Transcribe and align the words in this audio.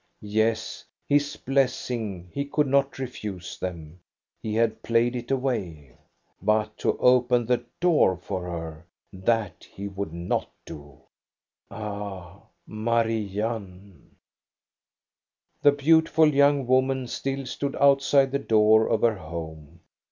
Yes, 0.33 0.83
his 1.07 1.35
blessing 1.35 2.31
he 2.33 2.45
could 2.45 2.65
not 2.65 2.97
refuse 2.97 3.59
them. 3.59 3.99
He 4.41 4.55
had 4.55 4.81
played 4.81 5.15
it 5.15 5.29
away. 5.29 5.95
But 6.41 6.75
to 6.79 6.97
open 6.97 7.45
the 7.45 7.63
door 7.79 8.17
for 8.17 8.49
her, 8.49 8.87
that 9.13 9.67
he 9.71 9.87
would 9.87 10.11
not 10.11 10.49
do. 10.65 11.01
Ah, 11.69 12.41
Marianne! 12.65 14.15
The 15.61 15.71
beautiful 15.71 16.33
young 16.33 16.65
woman 16.65 17.05
still 17.05 17.45
stood 17.45 17.75
outside 17.75 18.31
the 18.31 18.39
door 18.39 18.87
of 18.87 19.01
her 19.01 19.17
home. 19.19 19.81